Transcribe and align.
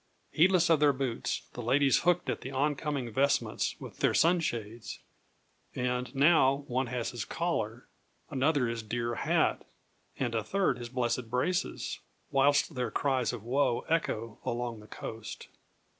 Heedless 0.31 0.71
of 0.71 0.79
their 0.79 0.93
boots, 0.93 1.43
the 1.53 1.61
ladies 1.61 1.99
hooked 1.99 2.27
at 2.27 2.41
the 2.41 2.49
oncoming 2.51 3.11
vestments 3.11 3.75
with 3.79 3.99
their 3.99 4.15
sunshades; 4.15 4.97
and, 5.75 6.15
now, 6.15 6.65
one 6.67 6.87
has 6.87 7.11
his 7.11 7.23
collar, 7.23 7.87
another 8.31 8.67
his 8.67 8.81
dear 8.81 9.13
hat, 9.13 9.63
and 10.17 10.33
a 10.33 10.43
third 10.43 10.79
his 10.79 10.89
blessed 10.89 11.29
braces, 11.29 11.99
whilst 12.31 12.73
their 12.73 12.89
cries 12.89 13.31
of 13.31 13.43
woe 13.43 13.85
echo 13.89 14.39
along 14.43 14.79
the 14.79 14.87
coast. 14.87 15.49